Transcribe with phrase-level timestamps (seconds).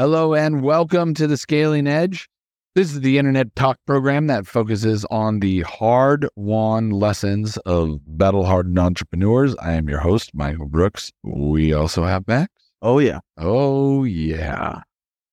[0.00, 2.26] Hello and welcome to the Scaling Edge.
[2.74, 8.46] This is the internet talk program that focuses on the hard won lessons of battle
[8.46, 9.54] hardened entrepreneurs.
[9.56, 11.12] I am your host, Michael Brooks.
[11.22, 12.50] We also have Max.
[12.80, 13.18] Oh yeah.
[13.36, 14.80] Oh yeah.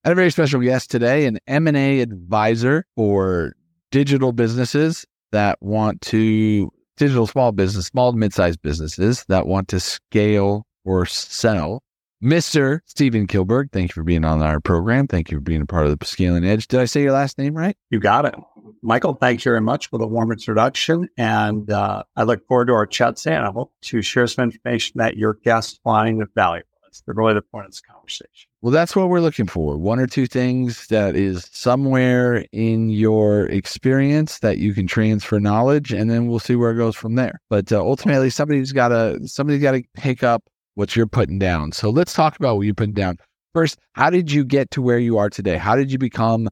[0.04, 3.54] And a very special guest today, an M&A advisor for
[3.90, 9.80] digital businesses that want to digital small business, small to mid-sized businesses that want to
[9.80, 11.84] scale or sell
[12.24, 12.80] Mr.
[12.86, 15.08] Steven Kilberg, thank you for being on our program.
[15.08, 16.68] Thank you for being a part of the Scaling Edge.
[16.68, 17.78] Did I say your last name right?
[17.92, 18.34] You got it.
[18.82, 21.10] Michael, thank you very much for the warm introduction.
[21.18, 23.36] And uh, I look forward to our chat today.
[23.36, 26.68] And I hope to share some information that your guests find valuable.
[26.84, 28.50] That's really the point of this conversation.
[28.62, 29.78] Well, that's what we're looking for.
[29.78, 35.94] One or two things that is somewhere in your experience that you can transfer knowledge,
[35.94, 37.42] and then we'll see where it goes from there.
[37.50, 40.44] But uh, ultimately, somebody's got to somebody's got to pick up
[40.78, 41.72] what you're putting down.
[41.72, 43.18] So let's talk about what you're putting down.
[43.56, 45.58] First, how did you get to where you are today?
[45.58, 46.50] How did you become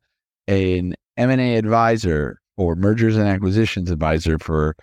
[0.47, 4.75] an M&A advisor or mergers and acquisitions advisor for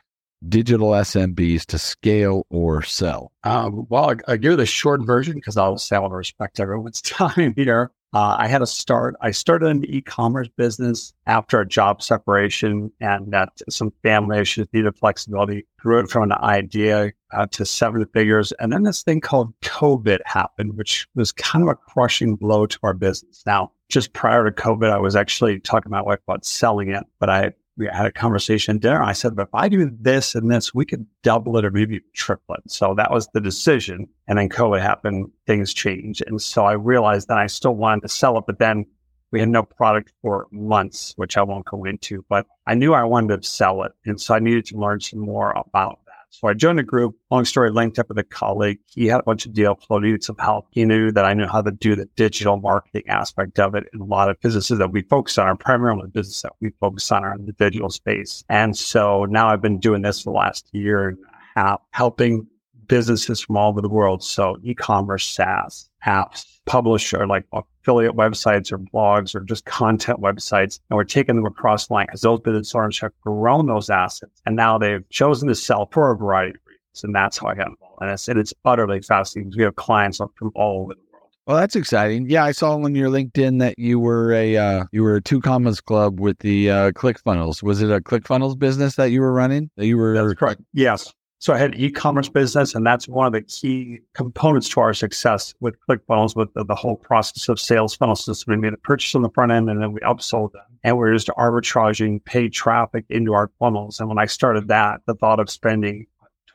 [0.49, 3.33] digital SMBs to scale or sell?
[3.43, 7.91] Um, well, I, I give the short version because I'll say respect everyone's time here.
[8.15, 9.17] Uh, I had a start.
[9.23, 14.97] I started an e-commerce business after a job separation and that some family issues needed
[14.97, 15.67] flexibility.
[15.79, 18.53] Grew it from an idea uh, to seven figures.
[18.61, 22.79] And then this thing called COVID happened, which was kind of a crushing blow to
[22.83, 23.43] our business.
[23.47, 27.05] Now, just prior to COVID, I was actually talking to my wife about selling it,
[27.19, 29.03] but I we had a conversation dinner.
[29.03, 32.01] I said, but if I do this and this, we could double it or maybe
[32.15, 32.70] triple it.
[32.70, 34.09] So that was the decision.
[34.28, 36.23] And then COVID happened, things changed.
[36.27, 38.87] And so I realized that I still wanted to sell it, but then
[39.31, 43.05] we had no product for months, which I won't go into, but I knew I
[43.05, 43.93] wanted to sell it.
[44.05, 46.00] And so I needed to learn some more about
[46.33, 47.14] so I joined a group.
[47.30, 48.78] Long story, linked up with a colleague.
[48.86, 50.66] He had a bunch of deal flow, needed some help.
[50.70, 53.84] He knew that I knew how to do the digital marketing aspect of it.
[53.92, 57.12] And a lot of businesses that we focus on are primarily business that we focus
[57.12, 58.44] on are in the digital space.
[58.48, 62.47] And so now I've been doing this for the last year and a half, helping
[62.87, 64.25] businesses from all over the world.
[64.25, 67.44] So e-commerce, SaaS, apps, publisher, like
[67.82, 70.78] affiliate websites or blogs or just content websites.
[70.88, 74.41] And we're taking them across the line because those business owners have grown those assets.
[74.47, 77.04] And now they've chosen to sell for a variety of reasons.
[77.04, 77.98] And that's how I got involved.
[78.00, 81.28] And it's, it's utterly fascinating because we have clients from all over the world.
[81.47, 82.31] Well, that's exciting.
[82.31, 85.41] Yeah, I saw on your LinkedIn that you were a uh, you were a two
[85.41, 87.65] commas club with the uh, ClickFunnels.
[87.65, 89.69] Was it a ClickFunnels business that you were running?
[89.76, 90.60] That you were that's correct.
[90.72, 91.12] Yes.
[91.42, 95.54] So I had e-commerce business, and that's one of the key components to our success
[95.58, 98.53] with ClickFunnels, with the, the whole process of sales funnel system.
[98.53, 101.12] We made a purchase on the front end, and then we upsold them, and we're
[101.12, 103.98] just arbitraging paid traffic into our funnels.
[103.98, 106.06] And when I started that, the thought of spending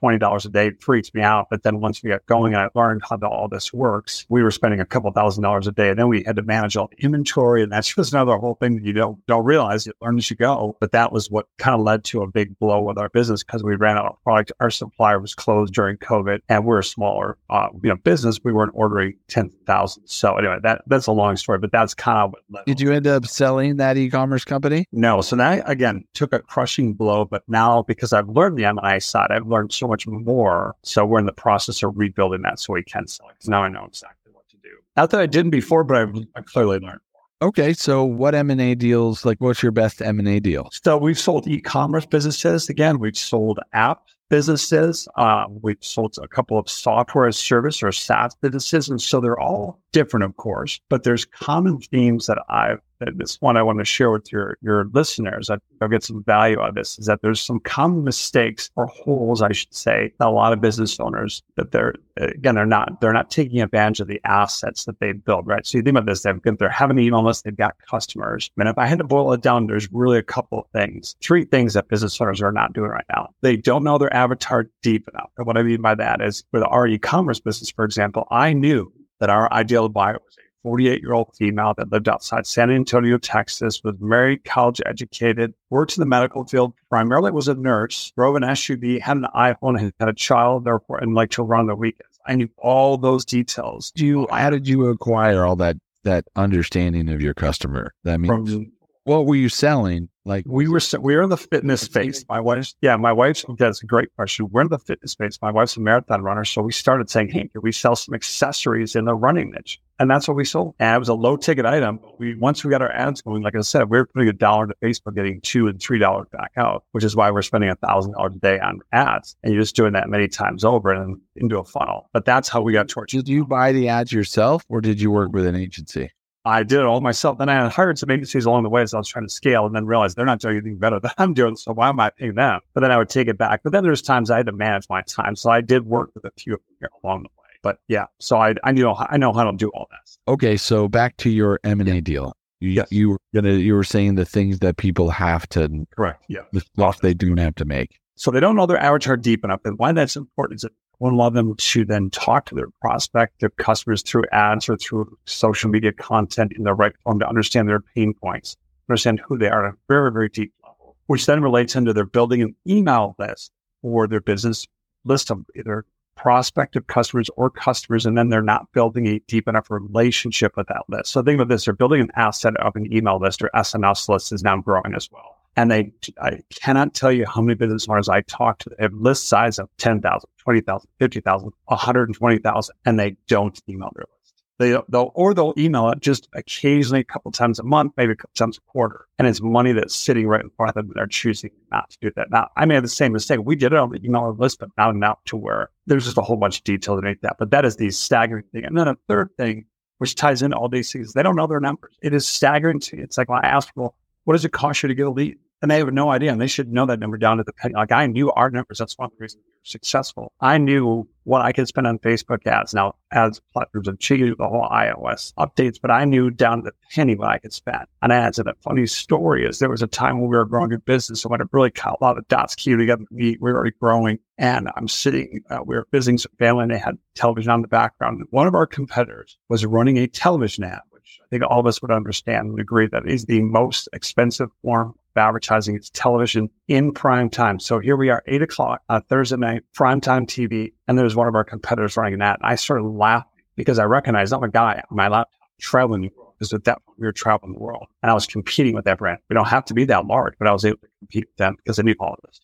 [0.02, 1.48] $20 a day freaks me out.
[1.50, 4.44] But then once we got going and I learned how the, all this works, we
[4.44, 5.90] were spending a couple thousand dollars a day.
[5.90, 7.64] And then we had to manage all the inventory.
[7.64, 9.86] And that's just another whole thing that you don't, don't realize.
[9.86, 10.78] You learn as you go.
[10.80, 13.64] But that was what kind of led to a big blow with our business because
[13.64, 14.52] we ran out of product.
[14.60, 18.40] Our supplier was closed during COVID and we're a smaller, uh, you know, business.
[18.44, 20.14] We weren't ordering tens of thousands.
[20.14, 23.08] So anyway, that, that's a long story, but that's kind of what Did you end
[23.08, 24.86] up selling that e-commerce company?
[24.92, 25.22] No.
[25.22, 29.28] So that again took a crushing blow, but now because I've learned the M&A side,
[29.32, 30.76] I've learned so much more.
[30.84, 33.48] So we're in the process of rebuilding that so we can sell it.
[33.48, 34.70] Now I know exactly what to do.
[34.96, 37.00] Not that I didn't before, but I've, I've clearly learned.
[37.40, 39.24] Okay, so what M and A deals?
[39.24, 40.70] Like, what's your best M and A deal?
[40.72, 42.68] So we've sold e-commerce businesses.
[42.68, 45.08] Again, we've sold app businesses.
[45.16, 49.40] Uh, we've sold a couple of software as service or SaaS businesses, and so they're
[49.40, 50.80] all different, of course.
[50.90, 54.86] But there's common themes that I've this one I want to share with your your
[54.94, 55.50] listeners.
[55.50, 56.98] I, will get some value out of this.
[57.00, 61.00] Is that there's some common mistakes or holes, I should say, a lot of business
[61.00, 65.12] owners that they're again they're not they're not taking advantage of the assets that they
[65.12, 65.48] build.
[65.48, 65.66] Right.
[65.66, 68.52] So you think about this: they've they're having an email list, they've got customers.
[68.56, 71.46] Mean, if I had to boil it down, there's really a couple of things, three
[71.46, 73.30] things that business owners are not doing right now.
[73.42, 75.30] They don't know their avatar deep enough.
[75.38, 78.92] And what I mean by that is with our e-commerce business, for example, I knew
[79.20, 83.18] that our ideal buyer was a 48 year old female that lived outside San Antonio,
[83.18, 88.36] Texas, was married, college educated, worked in the medical field, primarily was a nurse, drove
[88.36, 91.76] an SUV, had an iPhone, and had a child, therefore, and like to run the
[91.76, 92.20] weekends.
[92.26, 93.92] I knew all those details.
[93.92, 97.94] Do you, how did you acquire all that, that understanding of your customer?
[98.04, 98.72] That means, From,
[99.08, 102.26] what were you selling like we were, we were in the fitness space.
[102.28, 104.50] My wife's, yeah, my wife's, that's a great question.
[104.52, 105.40] We're in the fitness space.
[105.42, 106.44] My wife's a marathon runner.
[106.44, 109.80] So we started saying, Hey, can we sell some accessories in the running niche?
[110.00, 110.76] And that's what we sold.
[110.80, 112.02] And it was a low ticket item.
[112.20, 114.66] We, once we got our ads going, like I said, we were putting a dollar
[114.66, 117.76] into Facebook, getting two and three dollars back out, which is why we're spending a
[117.76, 119.38] thousand dollars a day on ads.
[119.44, 122.10] And you're just doing that many times over and into a funnel.
[122.12, 123.14] But that's how we got towards.
[123.14, 126.12] Did you buy the ads yourself or did you work with an agency?
[126.48, 127.38] I did it all myself.
[127.38, 129.76] Then I hired some agencies along the way as I was trying to scale and
[129.76, 131.56] then realized they're not doing anything better than I'm doing.
[131.56, 132.62] So why am I paying them?
[132.74, 133.62] But then I would take it back.
[133.64, 135.36] But then there's times I had to manage my time.
[135.36, 137.44] So I did work with a few of them along the way.
[137.62, 140.18] But yeah, so I, I know I know how to do all this.
[140.28, 142.34] Okay, so back to your M and A deal.
[142.60, 142.88] You, Yes.
[142.92, 146.24] you were gonna you were saying the things that people have to Correct.
[146.28, 146.42] Yeah.
[146.54, 148.00] the stuff they do have to make.
[148.16, 149.60] So they don't know their avatar deep enough.
[149.64, 153.56] And why that's important is that one allow them to then talk to their prospective
[153.58, 157.82] customers through ads or through social media content in the right form to understand their
[157.82, 158.58] pain points,
[158.90, 162.06] understand who they are at a very, very deep level, which then relates into their
[162.06, 163.52] building an email list
[163.82, 164.68] for their business
[165.06, 165.86] list of either
[166.16, 170.84] prospective customers or customers, and then they're not building a deep enough relationship with that
[170.90, 171.12] list.
[171.12, 174.34] So think about this: they're building an asset of an email list or SMS list
[174.34, 175.37] is now growing as well.
[175.58, 179.28] And they, I cannot tell you how many business owners I talk to have list
[179.28, 184.44] size of 10,000, 20,000, 50,000, 120,000, and they don't email their list.
[184.60, 188.16] They, they'll, or they'll email it just occasionally a couple times a month, maybe a
[188.16, 189.08] couple times a quarter.
[189.18, 190.86] And it's money that's sitting right in front of them.
[190.86, 192.30] And they're choosing not to do that.
[192.30, 193.40] Now, I made the same mistake.
[193.44, 196.24] We did it on the email list, but not enough to where there's just a
[196.24, 197.38] whole bunch of detail underneath that.
[197.40, 198.64] But that is the staggering thing.
[198.64, 199.66] And then a third thing,
[199.98, 201.96] which ties into all these things, they don't know their numbers.
[202.02, 203.02] It is staggering to.
[203.02, 205.38] It's like when I ask people, what does it cost you to get a lead?
[205.62, 206.32] And they have no idea.
[206.32, 207.74] And they should know that number down to the penny.
[207.74, 208.78] Like I knew our numbers.
[208.78, 210.32] That's one of the reasons we were successful.
[210.40, 212.74] I knew what I could spend on Facebook ads.
[212.74, 216.74] Now, ads platforms have changed the whole iOS updates, but I knew down to the
[216.92, 218.38] penny what I could spend on ads.
[218.38, 221.24] And the funny story is there was a time when we were growing a business.
[221.24, 223.76] and when it really caught a lot of dots key together, we, we were already
[223.80, 224.20] growing.
[224.38, 227.68] And I'm sitting, uh, we were visiting some family and they had television on the
[227.68, 228.24] background.
[228.30, 231.82] One of our competitors was running a television ad, which I think all of us
[231.82, 235.76] would understand and agree that is the most expensive form of advertising.
[235.76, 237.60] It's television in prime time.
[237.60, 241.28] So here we are, eight o'clock on Thursday night, prime time TV, and there's one
[241.28, 242.40] of our competitors running that.
[242.42, 246.10] And I started laughing because I recognized I'm a guy on my laptop traveling the
[246.16, 246.34] world.
[246.38, 249.00] Because at that point we were traveling the world, and I was competing with that
[249.00, 249.18] brand.
[249.28, 251.56] We don't have to be that large, but I was able to compete with them
[251.58, 252.40] because I knew all of this.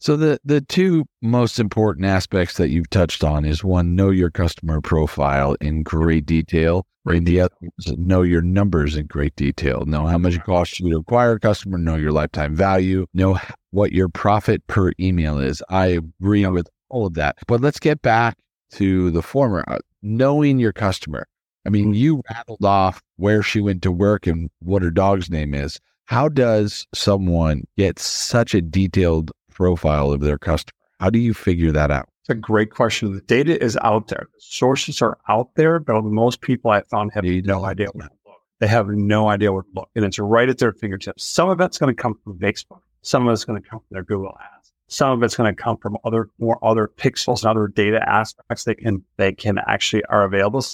[0.00, 4.30] So the the two most important aspects that you've touched on is one, know your
[4.30, 6.86] customer profile in great detail.
[7.04, 9.84] and the other is know your numbers in great detail.
[9.86, 13.38] Know how much it costs you to acquire a customer, know your lifetime value, know
[13.70, 15.62] what your profit per email is.
[15.68, 15.86] I
[16.20, 17.36] agree with all of that.
[17.48, 18.36] But let's get back
[18.72, 21.26] to the former, uh, knowing your customer.
[21.66, 25.54] I mean, you rattled off where she went to work and what her dog's name
[25.54, 25.80] is.
[26.04, 30.72] How does someone get such a detailed profile of their customer?
[31.00, 32.08] How do you figure that out?
[32.22, 33.12] It's a great question.
[33.12, 34.28] The data is out there.
[34.32, 38.06] The sources are out there, but most people I found have You no idea where
[38.06, 38.36] to look.
[38.60, 41.24] They have no idea where to look, and it's right at their fingertips.
[41.24, 42.80] Some of it's going to come from Facebook.
[43.02, 44.72] Some of it's going to come from their Google ads.
[44.86, 48.64] Some of it's going to come from other more other pixels and other data aspects
[48.64, 50.64] they can they can actually are available.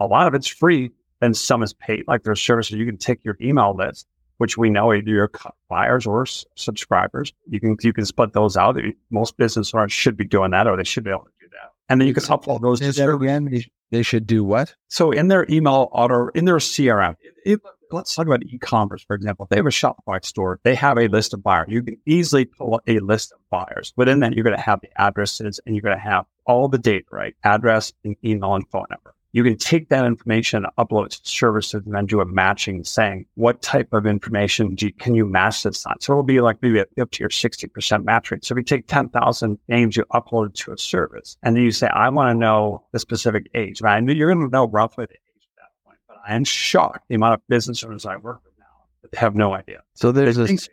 [0.00, 0.90] A lot of it's free,
[1.20, 2.04] and some is paid.
[2.08, 4.08] Like there's services you can take your email list,
[4.42, 5.30] which we know either your
[5.68, 7.32] buyers or s- subscribers.
[7.48, 8.76] You can you can split those out.
[9.08, 11.70] Most business owners should be doing that, or they should be able to do that.
[11.88, 13.62] And then you can upload those to Say that again.
[13.92, 14.74] They, should do what?
[14.88, 17.60] so in their email auto, in their CRM, if,
[17.92, 19.44] let's talk about e-commerce, for example.
[19.44, 21.68] If they have a Shopify store, they have a list of buyers.
[21.68, 23.92] You can easily pull a list of buyers.
[23.96, 26.78] Within that, you're going to have the addresses and you're going to have all the
[26.78, 27.36] data, right?
[27.44, 29.14] Address, and email, and phone number.
[29.34, 32.84] You can take that information, and upload it to services, and then do a matching
[32.84, 35.98] saying, what type of information do you, can you match this on?
[36.00, 38.44] So it'll be like maybe a 50 or 60% match rate.
[38.44, 41.70] So if you take 10,000 names you upload it to a service, and then you
[41.70, 43.80] say, I want to know the specific age.
[43.80, 43.96] Right?
[43.96, 46.44] I knew you're going to know roughly the age at that point, but I am
[46.44, 48.66] shocked the amount of business owners I work with now
[49.02, 49.82] that have no idea.
[49.94, 50.68] So there's They a think-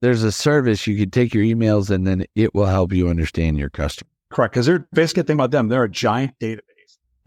[0.00, 3.56] there's a service you could take your emails and then it will help you understand
[3.58, 4.08] your customer.
[4.30, 4.52] Correct.
[4.54, 5.68] Because they're basically think about them.
[5.68, 6.60] They're a giant database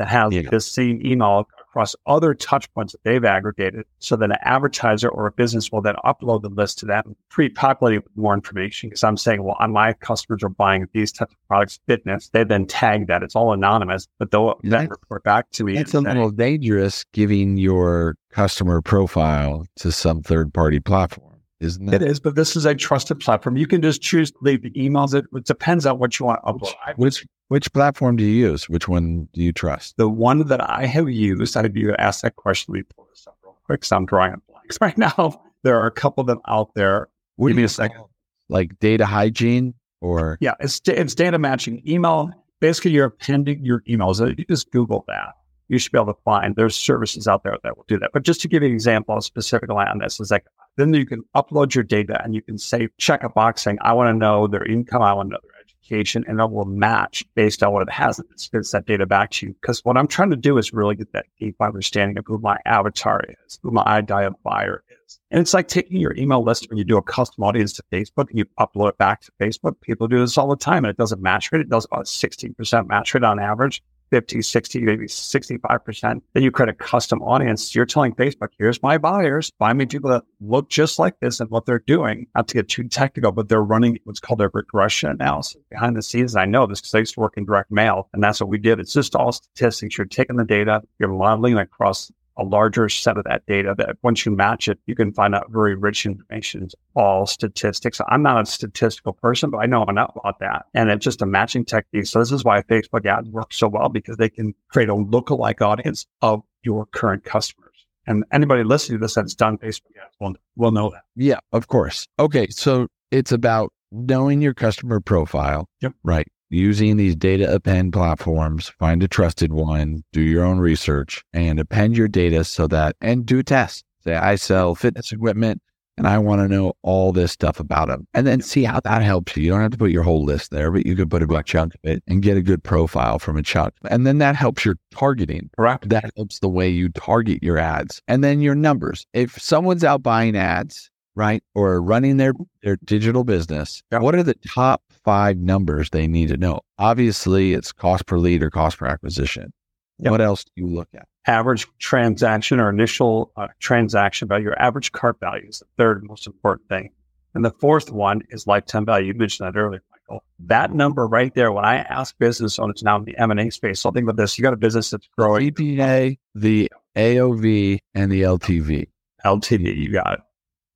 [0.01, 0.49] that has Yeah.
[0.49, 5.27] this same email across other touch points that they've aggregated so that an advertiser or
[5.27, 8.89] a business will then upload the list to that and pre-populate it with more information.
[8.89, 12.29] Because I'm saying, well, my customers are buying these types of products, fitness.
[12.29, 13.23] They then tag that.
[13.23, 15.77] It's all anonymous, but they'll then report back to me.
[15.77, 21.30] It's a little dangerous giving your customer profile to some third party platform,
[21.61, 22.09] isn't It it?
[22.09, 23.55] is, but this is a trusted platform.
[23.55, 25.13] You can just choose to leave the emails.
[25.13, 26.73] It, it depends on what you want to upload.
[26.85, 28.69] I- Which which platform do you use?
[28.69, 29.97] Which one do you trust?
[29.97, 32.73] the one that I have used, I'd you asked that question.
[32.73, 33.83] Let me pull this up real quick.
[33.85, 35.41] So I'm drawing on blanks right now.
[35.63, 37.09] There are a couple of them out there.
[37.35, 38.03] What Give me a second.
[38.49, 41.81] Like data hygiene or Yeah, it's da- it's data matching.
[41.87, 42.31] Email.
[42.61, 44.19] Basically, you're appending your emails.
[44.37, 45.33] You just Google that.
[45.71, 48.11] You should be able to find there's services out there that will do that.
[48.11, 50.45] But just to give you an example, specifically on this is like
[50.77, 53.93] then you can upload your data and you can say check a box saying I
[53.93, 57.23] want to know their income, I want to know their education, and it will match
[57.35, 58.19] based on what it has.
[58.19, 59.53] It spits that data back to you.
[59.53, 62.57] Because what I'm trying to do is really get that deep understanding of who my
[62.65, 65.19] avatar is, who my ideal buyer is.
[65.29, 68.29] And it's like taking your email list when you do a custom audience to Facebook
[68.29, 69.79] and you upload it back to Facebook.
[69.81, 71.61] People do this all the time and it doesn't match rate.
[71.61, 73.83] It does about 16% match rate on average.
[74.11, 76.21] 50, 60, maybe 65%.
[76.33, 77.73] Then you create a custom audience.
[77.73, 79.51] You're telling Facebook, here's my buyers.
[79.57, 82.27] Find me people that look just like this and what they're doing.
[82.35, 86.01] Not to get too technical, but they're running what's called a regression analysis behind the
[86.01, 86.35] scenes.
[86.35, 88.57] I know this because I used to work in direct mail and that's what we
[88.57, 88.79] did.
[88.79, 89.97] It's just all statistics.
[89.97, 94.25] You're taking the data, you're modeling across a larger set of that data that once
[94.25, 96.63] you match it, you can find out very rich information.
[96.63, 97.99] It's all statistics.
[98.07, 100.65] I'm not a statistical person, but I know enough about that.
[100.73, 102.05] And it's just a matching technique.
[102.05, 105.61] So this is why Facebook ads work so well because they can create a lookalike
[105.61, 107.67] audience of your current customers.
[108.07, 111.03] And anybody listening to this that's done Facebook ads will, will know that.
[111.15, 112.07] Yeah, of course.
[112.17, 112.47] Okay.
[112.49, 115.67] So it's about knowing your customer profile.
[115.81, 115.93] Yep.
[116.03, 121.59] Right using these data append platforms, find a trusted one, do your own research and
[121.59, 123.83] append your data so that, and do tests.
[124.03, 125.61] Say, I sell fitness equipment
[125.97, 129.03] and I want to know all this stuff about them and then see how that
[129.03, 129.43] helps you.
[129.43, 131.45] You don't have to put your whole list there, but you could put a big
[131.45, 133.73] chunk of it and get a good profile from a chunk.
[133.89, 135.49] And then that helps your targeting.
[135.55, 135.87] Correct.
[135.89, 139.05] That helps the way you target your ads and then your numbers.
[139.13, 143.99] If someone's out buying ads, right, or running their, their digital business, Yeah.
[143.99, 146.61] what are the top five numbers they need to know.
[146.77, 149.53] Obviously, it's cost per lead or cost per acquisition.
[149.99, 150.11] Yep.
[150.11, 151.07] What else do you look at?
[151.27, 156.25] Average transaction or initial uh, transaction value, your average cart value is the third most
[156.25, 156.91] important thing.
[157.35, 159.07] And the fourth one is lifetime value.
[159.07, 160.23] You mentioned that earlier, Michael.
[160.39, 163.91] That number right there, when I ask business owners now in the M&A space, so
[163.91, 164.37] think about this.
[164.37, 165.51] You got a business that's growing.
[165.51, 168.87] CPA, the AOV, and the LTV.
[169.23, 170.19] LTV, you got it.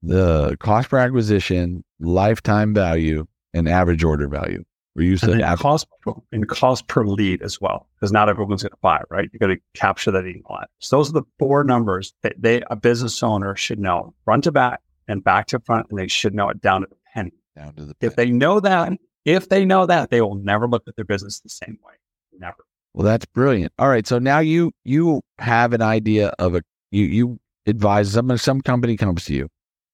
[0.03, 3.25] The cost per acquisition, lifetime value,
[3.55, 4.63] and average order value.
[4.95, 5.87] We're used And to cost,
[6.31, 9.29] and cost per lead as well, because not everyone's going to buy, right?
[9.33, 10.67] You got to capture that email ad.
[10.79, 14.53] So those are the four numbers that they, a business owner should know front to
[14.53, 17.33] back and back to front, and they should know it down to the penny.
[17.57, 18.93] down to the If they know that,
[19.25, 21.93] if they know that, they will never look at their business the same way.
[22.37, 22.63] Never.
[22.93, 23.73] Well, that's brilliant.
[23.77, 28.37] All right, so now you you have an idea of a you you advise some
[28.37, 29.49] some company comes to you.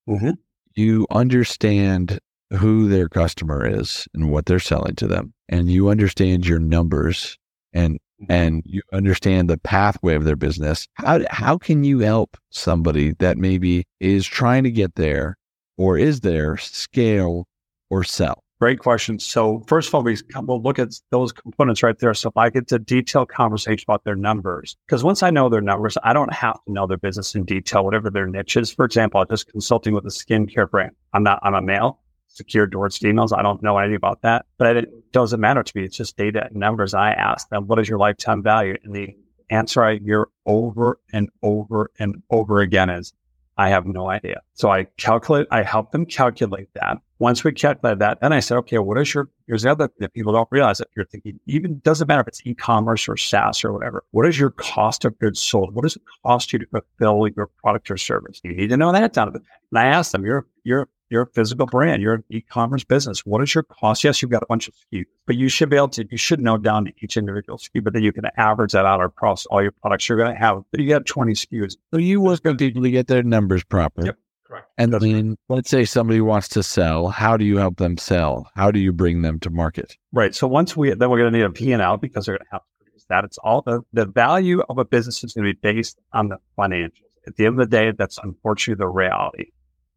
[0.08, 0.38] Mhm.
[0.75, 2.20] You understand
[2.58, 7.38] who their customer is and what they're selling to them, and you understand your numbers
[7.74, 8.31] and mm-hmm.
[8.31, 10.88] and you understand the pathway of their business.
[10.96, 15.38] How how can you help somebody that maybe is trying to get there
[15.77, 17.48] or is there scale
[17.89, 18.43] or sell?
[18.60, 19.17] Great question.
[19.17, 22.13] So first of all, we come- we'll look at those components right there.
[22.13, 25.62] So if I get to detailed conversation about their numbers, because once I know their
[25.62, 28.72] numbers, I don't have to know their business in detail, whatever their niche is.
[28.72, 30.91] For example, I'm just consulting with a skincare brand.
[31.12, 32.01] I'm not, I'm a male,
[32.33, 33.33] secure towards females.
[33.33, 35.83] I don't know anything about that, but it doesn't matter to me.
[35.83, 36.93] It's just data and numbers.
[36.93, 38.77] I ask them, what is your lifetime value?
[38.83, 39.15] And the
[39.50, 43.13] answer I hear over and over and over again is,
[43.57, 44.41] I have no idea.
[44.53, 46.97] So I calculate, I help them calculate that.
[47.19, 49.97] Once we calculate that, then I said, okay, what is your, here's the other thing
[50.00, 53.63] that people don't realize that you're thinking, even doesn't matter if it's e-commerce or SaaS
[53.63, 54.03] or whatever.
[54.11, 55.75] What is your cost of goods sold?
[55.75, 58.39] What does it cost you to fulfill your product or service?
[58.43, 61.24] You need to know that down to the, and I asked them, you're, you're, you're
[61.24, 62.01] a physical brand.
[62.01, 63.25] You're an e-commerce business.
[63.25, 64.03] What is your cost?
[64.03, 66.39] Yes, you've got a bunch of SKUs, but you should be able to, you should
[66.39, 69.62] know down to each individual SKU, but then you can average that out across all
[69.62, 70.08] your products.
[70.08, 71.75] You're going to have, you got 20 SKUs.
[71.94, 74.06] So you work with people to get their numbers proper.
[74.06, 74.18] Yep.
[74.46, 74.68] Correct.
[74.77, 77.08] And That's then let's say somebody wants to sell.
[77.08, 78.50] How do you help them sell?
[78.56, 79.98] How do you bring them to market?
[80.12, 80.36] Right.
[80.36, 82.62] So once we, then we're going to need a P&L because they're going to have
[82.62, 83.24] to produce that.
[83.24, 86.38] It's all the, the value of a business is going to be based on the
[86.58, 87.03] financials.
[87.27, 89.51] At the end of the day, that's unfortunately the reality.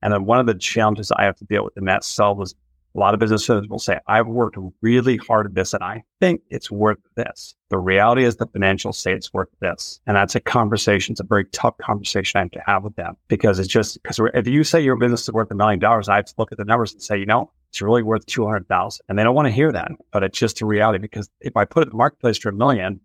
[0.05, 2.55] And then one of the challenges I have to deal with in that sell is
[2.95, 6.05] a lot of business owners will say, I've worked really hard at this and I
[6.21, 7.57] think it's worth this.
[7.71, 10.01] The reality is the financials say it's worth this.
[10.07, 11.15] And that's a conversation.
[11.15, 14.21] It's a very tough conversation I have to have with them because it's just because
[14.35, 16.59] if you say your business is worth a million dollars, I have to look at
[16.59, 19.05] the numbers and say, you know, it's really worth 200,000.
[19.09, 21.65] And they don't want to hear that, but it's just a reality because if I
[21.65, 23.01] put it in the marketplace for a million,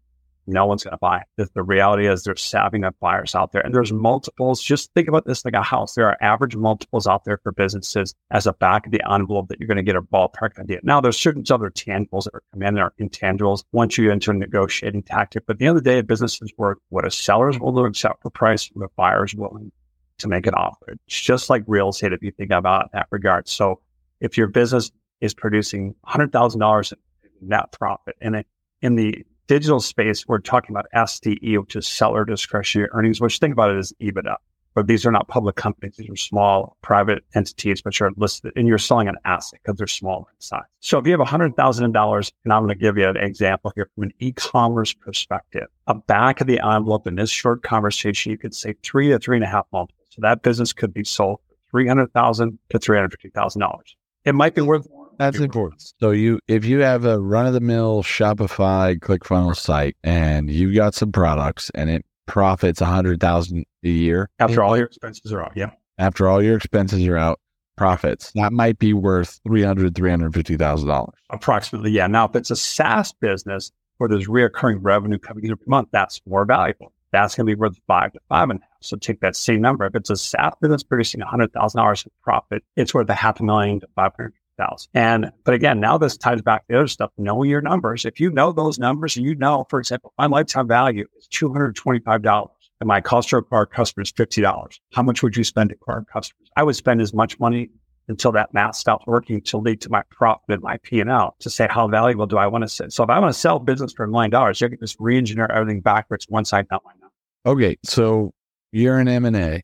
[0.49, 1.23] no one's going to buy.
[1.37, 4.61] The, the reality is there's savvy enough buyers out there and there's multiples.
[4.61, 5.95] Just think about this like a house.
[5.95, 9.59] There are average multiples out there for businesses as a back of the envelope that
[9.59, 10.79] you're going to get a ballpark idea.
[10.83, 14.31] Now there's certain other tangibles that are come in that are intangibles once you enter
[14.31, 15.45] a negotiating tactic.
[15.45, 17.83] But at the end of the day, a business is worth what a seller's willing
[17.83, 19.71] to accept for price, what a buyer's willing
[20.19, 20.97] to make an offer.
[21.07, 23.47] It's just like real estate if you think about in that regard.
[23.47, 23.81] So
[24.19, 24.91] if your business
[25.21, 26.93] is producing $100,000
[27.41, 28.47] in net profit and it,
[28.81, 33.51] in the digital space, we're talking about SDE, which is seller discretionary earnings, which think
[33.51, 34.35] about it as EBITDA.
[34.75, 35.95] but these are not public companies.
[35.97, 39.87] These are small private entities, which are listed and you're selling an asset because they're
[39.87, 40.61] smaller in size.
[40.81, 44.03] So if you have $100,000, and I'm going to give you an example here from
[44.03, 48.75] an e-commerce perspective, a back of the envelope in this short conversation, you could say
[48.83, 50.05] three to three and a half multiples.
[50.09, 53.79] So that business could be sold for 300,000 to $350,000.
[54.25, 54.87] It might be worth.
[55.19, 55.93] That's important.
[55.99, 60.73] So you, if you have a run of the mill Shopify ClickFunnels site and you've
[60.73, 65.33] got some products and it profits a hundred thousand a year after all your expenses
[65.33, 65.71] are out, yeah.
[65.97, 67.39] After all your expenses are out,
[67.75, 71.91] profits that might be worth three hundred, three hundred fifty thousand dollars approximately.
[71.91, 72.07] Yeah.
[72.07, 76.21] Now, if it's a SaaS business where there's reoccurring revenue coming in every month, that's
[76.25, 76.93] more valuable.
[77.11, 78.69] That's going to be worth five to five and a half.
[78.81, 79.85] So take that same number.
[79.85, 83.39] If it's a SaaS business producing hundred thousand dollars in profit, it's worth a half
[83.39, 84.89] a million to five hundred thousand.
[84.93, 87.11] And but again, now this ties back to the other stuff.
[87.17, 88.05] Know your numbers.
[88.05, 91.75] If you know those numbers, you know, for example, my lifetime value is two hundred
[91.75, 92.51] twenty-five dollars.
[92.81, 94.79] And my cost to acquire customers fifty dollars.
[94.93, 96.49] How much would you spend to acquire customers?
[96.55, 97.69] I would spend as much money
[98.07, 101.35] until that math stops working to lead to my profit and my P and L
[101.39, 102.89] to say how valuable do I want to sell.
[102.89, 105.47] So if I want to sell business for a million dollars, you can just re-engineer
[105.51, 107.13] everything backwards once I know my number.
[107.45, 108.33] Okay, so
[108.71, 109.61] you're an M and A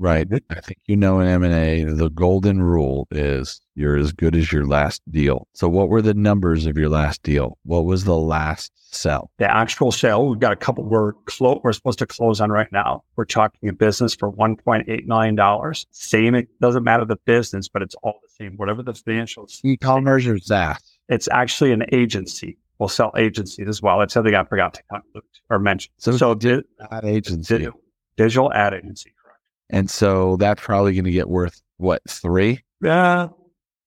[0.00, 0.28] Right.
[0.50, 4.64] I think you know in M&A, the golden rule is you're as good as your
[4.64, 5.48] last deal.
[5.54, 7.58] So what were the numbers of your last deal?
[7.64, 9.30] What was the last sell?
[9.38, 12.70] The actual sale, we've got a couple we're, clo- we're supposed to close on right
[12.70, 13.02] now.
[13.16, 15.74] We're talking a business for $1.8 million.
[15.90, 18.56] Same, it doesn't matter the business, but it's all the same.
[18.56, 19.60] Whatever the financials.
[19.64, 20.78] E-commerce or SaaS?
[21.08, 22.56] It's actually an agency.
[22.78, 23.98] We'll sell agencies as well.
[23.98, 25.92] That's something I forgot to conclude or mention.
[25.98, 27.68] So, so did, ad agency.
[28.16, 29.12] digital ad agency.
[29.70, 32.62] And so that's probably going to get worth what, three?
[32.84, 33.28] Uh,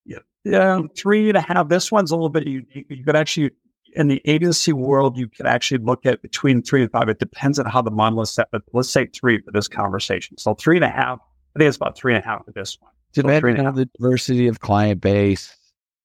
[0.05, 1.69] yeah, yeah, three and a half.
[1.69, 2.85] This one's a little bit unique.
[2.89, 3.51] You could actually,
[3.95, 7.09] in the agency world, you could actually look at between three and five.
[7.09, 10.37] It depends on how the model is set, but let's say three for this conversation.
[10.37, 11.19] So three and a half.
[11.55, 12.91] I think it's about three and a half for this one.
[13.13, 15.53] Depending so on the diversity of client base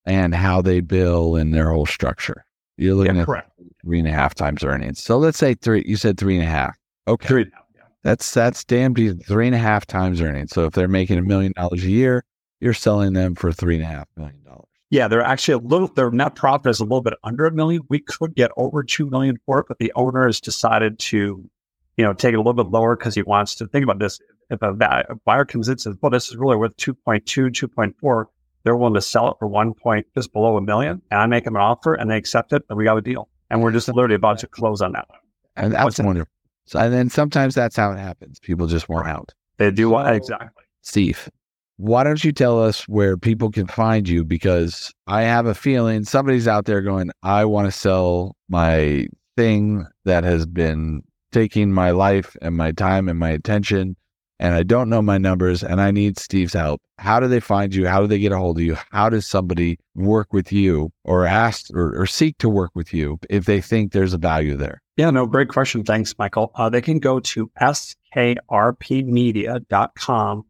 [0.07, 2.45] and how they bill and their whole structure.
[2.77, 3.51] You're looking yeah, at correct.
[3.85, 5.03] three and a half times earnings.
[5.03, 5.85] So let's say three.
[5.87, 6.77] You said three and a half.
[7.09, 7.29] Okay.
[7.29, 7.66] Three and a half.
[8.07, 8.95] That's that's damn.
[8.95, 10.53] Three and a half times earnings.
[10.53, 12.25] So if they're making a million dollars a year,
[12.61, 14.69] you're selling them for three and a half million dollars.
[14.91, 15.89] Yeah, they're actually a little.
[15.89, 17.83] Their net profit is a little bit under a million.
[17.89, 21.51] We could get over two million for it, but the owner has decided to,
[21.97, 24.21] you know, take it a little bit lower because he wants to think about this.
[24.51, 24.77] If a,
[25.09, 28.25] a buyer comes in and says, "Well, this is really worth 2.2, 2.4,"
[28.63, 31.43] they're willing to sell it for one point just below a million, and I make
[31.43, 33.29] them an offer and they accept it, and we got a deal.
[33.51, 35.09] And we're just literally about to close on that.
[35.57, 36.31] And that's wonderful.
[36.67, 38.39] So, and then sometimes that's how it happens.
[38.41, 39.33] People just want out.
[39.59, 40.65] They do what exactly.
[40.83, 41.29] Steve,
[41.77, 44.25] why don't you tell us where people can find you?
[44.25, 49.87] Because I have a feeling somebody's out there going, I want to sell my thing
[50.05, 51.03] that has been
[51.33, 53.97] taking my life and my time and my attention
[54.39, 56.81] and I don't know my numbers and I need Steve's help.
[56.99, 57.87] How do they find you?
[57.87, 58.77] How do they get a hold of you?
[58.91, 63.19] How does somebody work with you or ask or, or seek to work with you
[63.31, 64.83] if they think there's a value there?
[64.97, 65.85] Yeah, no, great question.
[65.85, 66.51] Thanks, Michael.
[66.55, 70.45] Uh, they can go to skrpmedia.com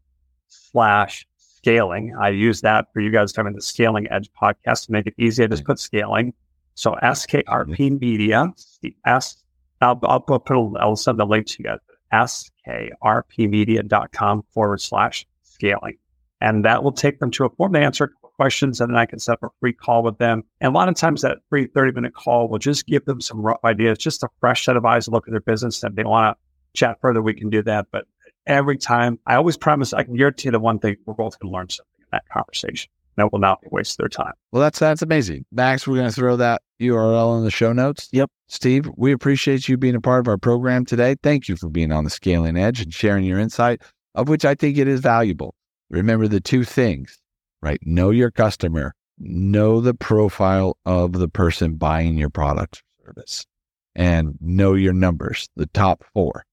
[0.49, 2.17] slash scaling.
[2.21, 5.45] I use that for you guys having the Scaling Edge podcast to make it easy.
[5.45, 6.33] I just put scaling.
[6.75, 8.53] So SKRP Media,
[9.07, 9.43] S,
[9.81, 11.79] I'll, I'll put, I'll send the link to you guys
[12.13, 15.99] skrpmedia.com forward slash scaling.
[16.41, 19.19] And that will take them to a form to answer questions and then I can
[19.19, 20.45] set up a free call with them.
[20.61, 23.41] And a lot of times that free 30 minute call will just give them some
[23.41, 25.83] rough ideas, just a fresh set of eyes to look at their business.
[25.83, 27.87] And if they want to chat further, we can do that.
[27.91, 28.07] But
[28.47, 31.57] every time I always promise I can guarantee the one thing we're both going to
[31.57, 32.91] learn something in that conversation.
[33.17, 34.33] That will not waste their time.
[34.53, 35.47] Well, that's that's amazing.
[35.51, 38.09] Max, we're going to throw that URL in the show notes.
[38.13, 38.31] Yep.
[38.49, 41.17] Steve, we appreciate you being a part of our program today.
[41.23, 43.83] Thank you for being on the Scaling Edge and sharing your insight,
[44.15, 45.55] of which I think it is valuable.
[45.91, 47.19] Remember the two things,
[47.63, 47.79] right?
[47.83, 53.47] Know your customer, know the profile of the person buying your product or service,
[53.95, 56.45] and know your numbers, the top four.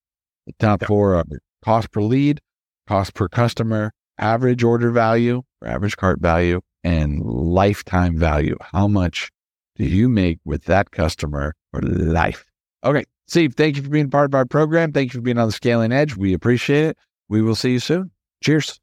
[0.47, 0.88] The top yep.
[0.88, 1.26] four are
[1.63, 2.39] cost per lead,
[2.88, 8.58] cost per customer, average order value or average cart value, and lifetime value.
[8.62, 9.30] How much
[9.76, 12.45] do you make with that customer for life?
[12.84, 13.06] Okay.
[13.28, 14.91] Steve, thank you for being part of our program.
[14.91, 16.15] Thank you for being on the Scaling Edge.
[16.15, 16.97] We appreciate it.
[17.30, 18.12] We will see you soon.
[18.43, 18.80] Cheers.